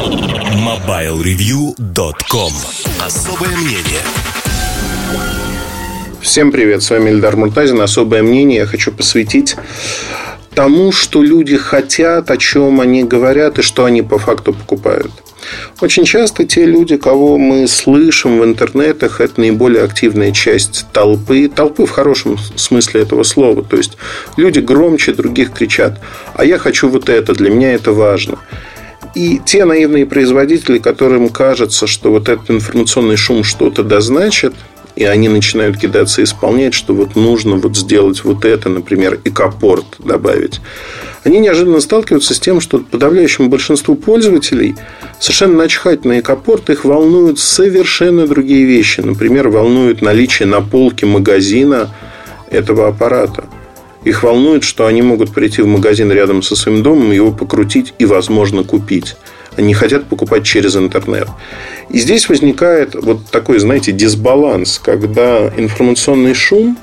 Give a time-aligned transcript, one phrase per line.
[0.00, 2.52] MobileReview.com
[3.04, 4.00] Особое мнение
[6.22, 7.82] Всем привет, с вами Эльдар Муртазин.
[7.82, 9.56] Особое мнение я хочу посвятить
[10.54, 15.12] тому, что люди хотят, о чем они говорят и что они по факту покупают.
[15.82, 21.50] Очень часто те люди, кого мы слышим в интернетах, это наиболее активная часть толпы.
[21.54, 23.62] Толпы в хорошем смысле этого слова.
[23.62, 23.98] То есть
[24.38, 26.00] люди громче других кричат,
[26.32, 28.38] а я хочу вот это, для меня это важно.
[29.14, 34.54] И те наивные производители, которым кажется, что вот этот информационный шум что-то дозначит,
[34.96, 40.60] и они начинают кидаться исполнять, что вот нужно вот сделать вот это, например, экопорт добавить.
[41.24, 44.76] Они неожиданно сталкиваются с тем, что подавляющему большинству пользователей
[45.18, 49.00] совершенно начхать на экопорт, их волнуют совершенно другие вещи.
[49.00, 51.94] Например, волнует наличие на полке магазина
[52.50, 53.44] этого аппарата.
[54.04, 58.06] Их волнует, что они могут прийти в магазин рядом со своим домом, его покрутить и,
[58.06, 59.16] возможно, купить.
[59.56, 61.28] Они хотят покупать через интернет.
[61.90, 66.78] И здесь возникает вот такой, знаете, дисбаланс, когда информационный шум,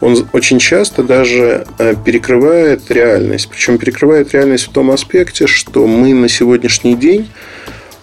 [0.00, 3.48] он очень часто даже э, перекрывает реальность.
[3.50, 7.28] Причем перекрывает реальность в том аспекте, что мы на сегодняшний день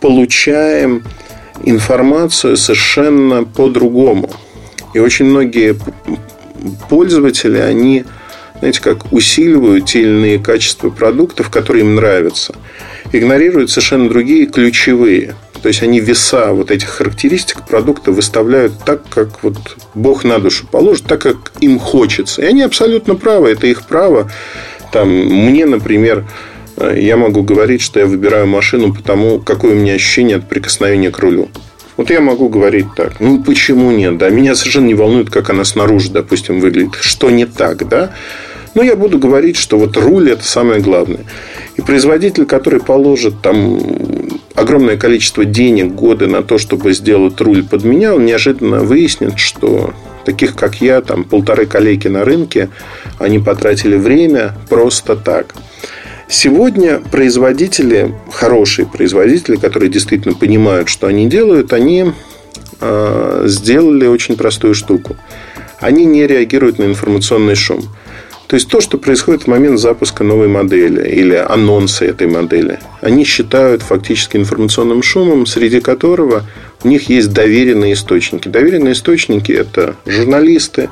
[0.00, 1.04] получаем
[1.64, 4.30] информацию совершенно по-другому.
[4.94, 5.76] И очень многие
[6.88, 8.04] пользователи, они,
[8.62, 12.54] знаете, как усиливают те или иные качества продуктов, которые им нравятся–
[13.12, 15.34] игнорируют совершенно другие ключевые.
[15.62, 19.56] То есть они веса вот этих характеристик продукта выставляют так, как вот
[19.94, 22.42] Бог на душу положит, так, как им хочется.
[22.42, 24.30] И они абсолютно правы, это их право.
[24.92, 26.24] Там, мне, например,
[26.76, 31.10] э, я могу говорить, что я выбираю машину потому, какое у меня ощущение от прикосновения
[31.10, 31.48] к рулю.
[31.96, 33.20] Вот я могу говорить так.
[33.20, 34.18] Ну, почему нет?
[34.18, 36.96] Да, меня совершенно не волнует, как она снаружи, допустим, выглядит.
[37.00, 38.12] Что не так, да?
[38.74, 41.24] Но я буду говорить, что вот руль– это самое главное.
[41.76, 43.78] И производитель, который положит там
[44.54, 49.92] огромное количество денег, годы на то, чтобы сделать руль под меня, он неожиданно выяснит, что
[50.24, 52.70] таких, как я, там полторы коллеги на рынке,
[53.18, 55.54] они потратили время просто так.
[56.28, 62.12] Сегодня производители, хорошие производители, которые действительно понимают, что они делают, они
[62.80, 65.16] э, сделали очень простую штуку.
[65.80, 67.82] Они не реагируют на информационный шум.
[68.52, 73.24] То есть то, что происходит в момент запуска новой модели или анонса этой модели, они
[73.24, 76.44] считают фактически информационным шумом, среди которого
[76.84, 78.48] у них есть доверенные источники.
[78.48, 80.90] Доверенные источники– это журналисты,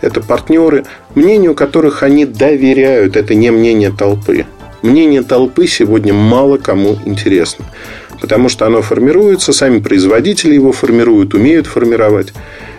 [0.00, 0.84] это партнеры,
[1.14, 3.14] мнению которых они доверяют.
[3.14, 4.44] Это не мнение толпы.
[4.82, 7.66] Мнение толпы сегодня мало кому интересно.
[8.20, 12.32] Потому что оно формируется, сами производители его формируют, умеют формировать.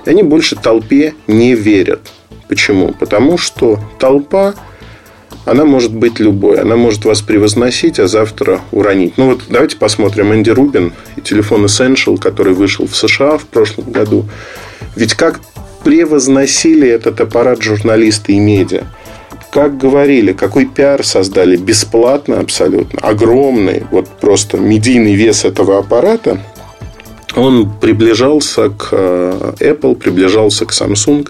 [0.05, 2.01] И они больше толпе не верят.
[2.47, 2.93] Почему?
[2.93, 4.55] Потому что толпа,
[5.45, 6.59] она может быть любой.
[6.59, 9.17] Она может вас превозносить, а завтра уронить.
[9.17, 13.91] Ну вот давайте посмотрим Энди Рубин и телефон Essential, который вышел в США в прошлом
[13.91, 14.25] году.
[14.95, 15.39] Ведь как
[15.83, 18.83] превозносили этот аппарат журналисты и медиа.
[19.51, 26.41] Как говорили, какой пиар создали бесплатно абсолютно, огромный, вот просто медийный вес этого аппарата,
[27.35, 31.29] он приближался к э, Apple, приближался к Samsung.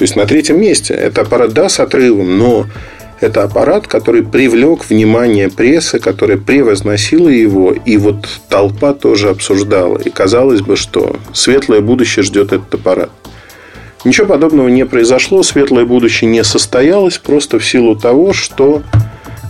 [0.00, 0.94] То есть на третьем месте.
[0.94, 2.64] Это аппарат, да, с отрывом, но
[3.20, 9.98] это аппарат, который привлек внимание прессы, которая превозносила его, и вот толпа тоже обсуждала.
[9.98, 13.10] И казалось бы, что светлое будущее ждет этот аппарат.
[14.06, 18.82] Ничего подобного не произошло, светлое будущее не состоялось, просто в силу того, что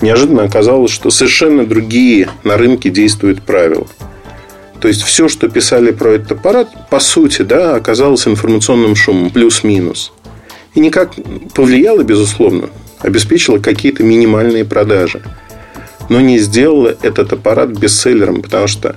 [0.03, 3.87] неожиданно оказалось, что совершенно другие на рынке действуют правила.
[4.81, 10.11] То есть все, что писали про этот аппарат, по сути, да, оказалось информационным шумом, плюс-минус.
[10.75, 11.15] И никак
[11.55, 12.71] повлияла, безусловно,
[13.01, 15.23] обеспечила какие-то минимальные продажи.
[16.09, 18.97] Но не сделала этот аппарат бестселлером, потому что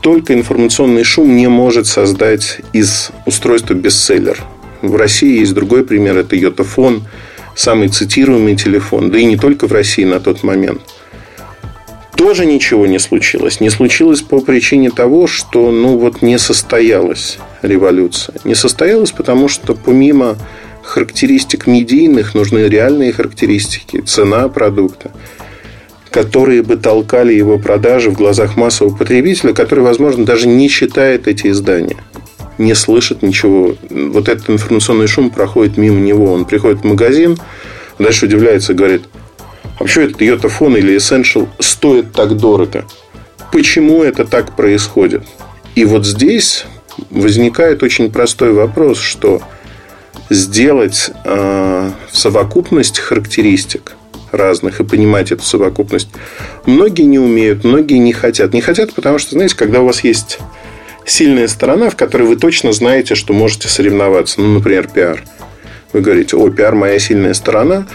[0.00, 4.42] только информационный шум не может создать из устройства бестселлер.
[4.80, 7.04] В России есть другой пример, это Йотафон,
[7.54, 10.80] самый цитируемый телефон, да и не только в России на тот момент.
[12.14, 13.60] Тоже ничего не случилось.
[13.60, 18.34] Не случилось по причине того, что ну вот не состоялась революция.
[18.44, 20.36] Не состоялась, потому что помимо
[20.88, 25.12] характеристик медийных нужны реальные характеристики, цена продукта,
[26.10, 31.48] которые бы толкали его продажи в глазах массового потребителя, который, возможно, даже не читает эти
[31.48, 31.98] издания,
[32.56, 33.76] не слышит ничего.
[33.90, 36.32] Вот этот информационный шум проходит мимо него.
[36.32, 37.36] Он приходит в магазин,
[37.98, 39.02] дальше удивляется и говорит,
[39.78, 42.84] а почему этот Йотафон или Essential стоит так дорого?
[43.52, 45.22] Почему это так происходит?
[45.74, 46.64] И вот здесь
[47.10, 49.42] возникает очень простой вопрос, что
[50.30, 53.96] сделать э, совокупность характеристик
[54.30, 56.08] разных и понимать эту совокупность.
[56.66, 58.52] Многие не умеют, многие не хотят.
[58.52, 60.38] Не хотят, потому что, знаете, когда у вас есть
[61.06, 65.22] сильная сторона, в которой вы точно знаете, что можете соревноваться, ну, например, пиар.
[65.92, 67.86] Вы говорите, о, пиар моя сильная сторона,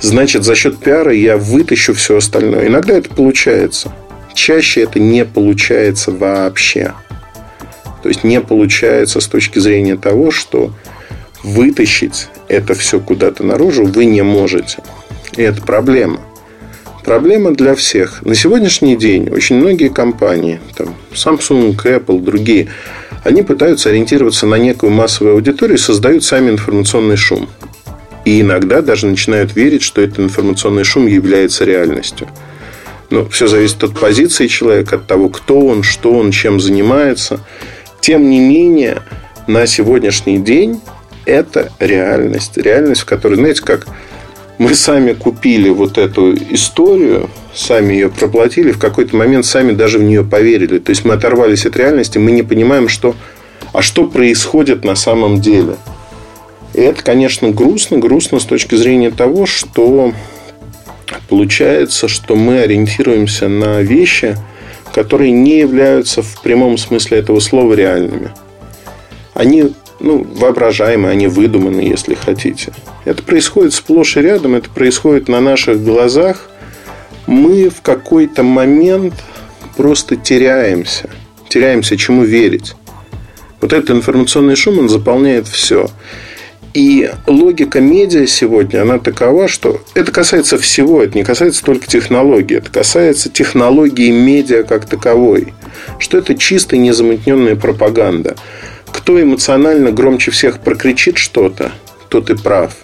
[0.00, 2.68] значит, за счет пиара я вытащу все остальное.
[2.68, 3.92] Иногда это получается.
[4.34, 6.94] Чаще это не получается вообще.
[8.02, 10.72] То есть не получается с точки зрения того, что
[11.44, 14.82] вытащить это все куда-то наружу вы не можете.
[15.36, 16.20] И это проблема.
[17.04, 18.22] Проблема для всех.
[18.24, 22.68] На сегодняшний день очень многие компании, там, Samsung, Apple, другие,
[23.24, 27.48] они пытаются ориентироваться на некую массовую аудиторию и создают сами информационный шум.
[28.24, 32.26] И иногда даже начинают верить, что этот информационный шум является реальностью.
[33.10, 37.40] Но все зависит от позиции человека, от того, кто он, что он, чем занимается.
[38.00, 39.02] Тем не менее,
[39.46, 40.80] на сегодняшний день
[41.26, 42.56] это реальность.
[42.56, 43.86] Реальность, в которой, знаете, как
[44.58, 50.02] мы сами купили вот эту историю, сами ее проплатили, в какой-то момент сами даже в
[50.02, 50.78] нее поверили.
[50.78, 53.14] То есть мы оторвались от реальности, мы не понимаем, что,
[53.72, 55.76] а что происходит на самом деле.
[56.72, 57.98] И это, конечно, грустно.
[57.98, 60.12] Грустно с точки зрения того, что
[61.28, 64.36] получается, что мы ориентируемся на вещи,
[64.92, 68.30] которые не являются в прямом смысле этого слова реальными.
[69.34, 72.72] Они ну, воображаемые, они выдуманы, если хотите.
[73.04, 76.48] Это происходит сплошь и рядом, это происходит на наших глазах.
[77.26, 79.14] Мы в какой-то момент
[79.76, 81.08] просто теряемся.
[81.48, 82.74] Теряемся, чему верить.
[83.60, 85.88] Вот этот информационный шум, он заполняет все.
[86.74, 92.56] И логика медиа сегодня, она такова, что это касается всего, это не касается только технологий,
[92.56, 95.54] это касается технологии медиа как таковой,
[96.00, 98.34] что это чистая незамутненная пропаганда.
[99.04, 101.72] Кто эмоционально громче всех прокричит что-то,
[102.08, 102.74] тот и прав.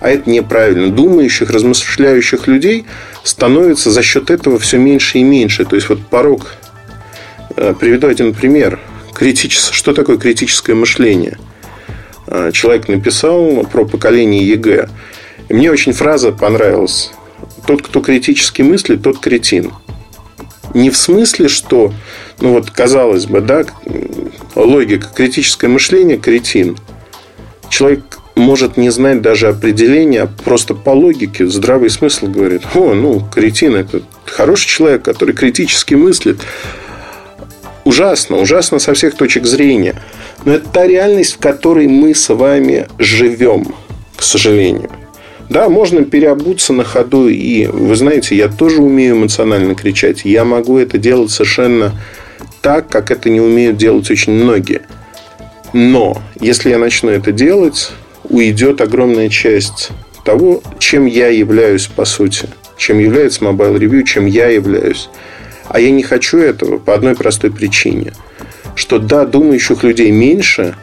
[0.00, 0.90] А это неправильно.
[0.90, 2.86] Думающих, размышляющих людей
[3.24, 5.64] становится за счет этого все меньше и меньше.
[5.64, 6.54] То есть, вот порог...
[7.56, 8.78] Э, приведу один пример.
[9.14, 9.70] Критичес...
[9.70, 11.36] Что такое критическое мышление–
[12.30, 14.88] Э, человек написал про поколение ЕГЭ.
[15.48, 17.10] И мне очень фраза понравилась.
[17.66, 19.72] Тот, кто критически мыслит, тот кретин.
[20.72, 21.92] Не в смысле, что,
[22.40, 23.64] ну вот, казалось бы, да,
[24.62, 26.76] логика, критическое мышление, кретин.
[27.68, 33.74] Человек может не знать даже определения, просто по логике здравый смысл говорит, о, ну, кретин–
[33.76, 36.40] это хороший человек, который критически мыслит.
[37.84, 40.00] Ужасно, ужасно со всех точек зрения–
[40.44, 43.74] но это та реальность, в которой мы с вами живем,
[44.16, 44.90] к сожалению.
[45.48, 50.24] Да, можно переобуться на ходу, и вы знаете, я тоже умею эмоционально кричать.
[50.24, 51.92] Я могу это делать совершенно
[52.60, 54.82] так, как это не умеют делать очень многие.
[55.72, 57.92] Но если я начну это делать,
[58.24, 59.90] уйдет огромная часть
[60.24, 65.08] того, чем я являюсь по сути, чем является Mobile Review, чем я являюсь.
[65.68, 68.12] А я не хочу этого по одной простой причине–
[68.80, 70.74] что да, думающих людей меньше,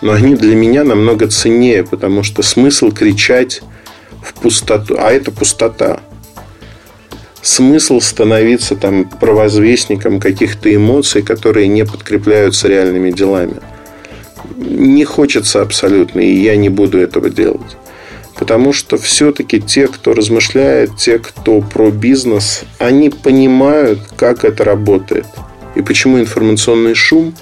[0.00, 3.60] но они для меня намного ценнее, потому что смысл кричать
[4.22, 6.00] в пустоту, а это пустота.
[7.42, 13.56] Смысл становиться там провозвестником каких-то эмоций, которые не подкрепляются реальными делами.
[14.56, 17.76] Не хочется абсолютно, и я не буду этого делать.
[18.38, 25.26] Потому что все-таки те, кто размышляет, те, кто про бизнес, они понимают, как это работает–
[25.74, 27.34] и почему информационный шум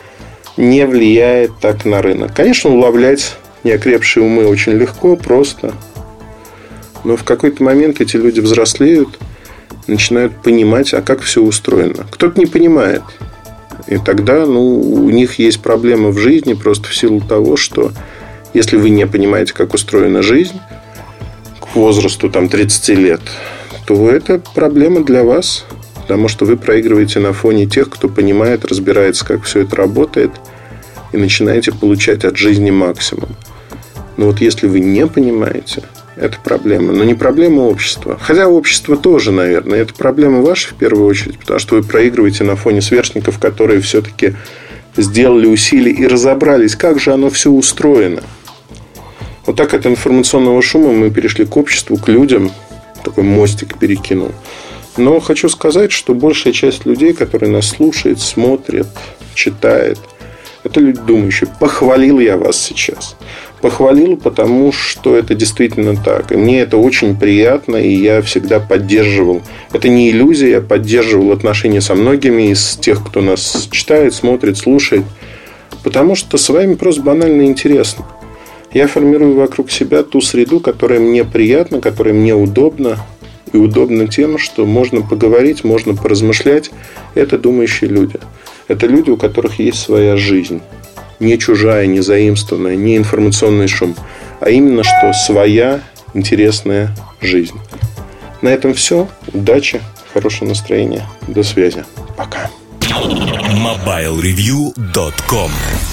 [0.56, 2.34] не влияет так на рынок.
[2.34, 5.74] Конечно, уловлять неокрепшие умы очень легко, просто.
[7.04, 9.18] Но в какой-то момент эти люди взрослеют,
[9.86, 12.06] начинают понимать, а как все устроено.
[12.10, 13.02] Кто-то не понимает.
[13.86, 17.92] И тогда ну, у них есть проблемы в жизни просто в силу того, что
[18.54, 20.58] если вы не понимаете, как устроена жизнь
[21.60, 23.20] к возрасту там, 30 лет,
[23.86, 25.64] то это проблема для вас
[26.10, 30.32] потому что вы проигрываете на фоне тех, кто понимает, разбирается, как все это работает,
[31.12, 33.36] и начинаете получать от жизни максимум.
[34.16, 35.84] Но вот если вы не понимаете,
[36.20, 36.92] это проблема.
[36.92, 38.18] Но не проблема общества.
[38.20, 39.80] Хотя общество тоже, наверное.
[39.80, 44.34] Это проблема ваша в первую очередь, потому что вы проигрываете на фоне сверстников, которые все-таки
[44.96, 48.22] сделали усилия и разобрались, как же оно все устроено.
[49.46, 52.52] Вот так от информационного шума мы перешли к обществу, к людям.
[53.02, 54.32] Такой мостик перекинул.
[54.98, 58.88] Но хочу сказать, что большая часть людей, которые нас слушают, смотрят,
[59.34, 59.98] читают,
[60.64, 61.48] это люди думающие.
[61.58, 63.16] Похвалил я вас сейчас.
[63.60, 66.32] Похвалил, потому что это действительно так.
[66.32, 69.42] И мне это очень приятно, и я всегда поддерживал.
[69.72, 75.04] Это не иллюзия, я поддерживал отношения со многими из тех, кто нас читает, смотрит, слушает.
[75.84, 78.06] Потому что с вами просто банально интересно.
[78.72, 82.98] Я формирую вокруг себя ту среду, которая мне приятна, которая мне удобна,
[83.52, 86.70] и удобно тем, что можно поговорить, можно поразмышлять.
[87.14, 88.16] Это думающие люди.
[88.68, 90.60] Это люди, у которых есть своя жизнь.
[91.20, 93.94] Не чужая, не заимствованная, не информационный шум,
[94.40, 95.82] а именно что своя
[96.14, 97.60] интересная жизнь.
[98.42, 99.08] На этом все.
[99.32, 99.80] Удачи,
[100.12, 101.06] хорошего настроения.
[101.28, 101.84] До связи.
[102.16, 102.50] Пока.
[102.80, 105.50] MobileReview.com